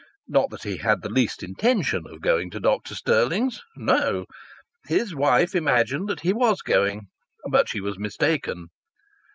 Not 0.27 0.49
that 0.49 0.63
he 0.63 0.77
had 0.77 1.03
the 1.03 1.11
least 1.11 1.43
intention 1.43 2.05
of 2.09 2.21
going 2.23 2.49
to 2.49 2.59
Dr. 2.59 2.95
Stirling's. 2.95 3.61
No! 3.75 4.25
His 4.87 5.13
wife 5.13 5.53
imagined 5.53 6.09
that 6.09 6.21
he 6.21 6.33
was 6.33 6.63
going. 6.63 7.03
But 7.47 7.69
she 7.69 7.81
was 7.81 7.99
mistaken. 7.99 8.69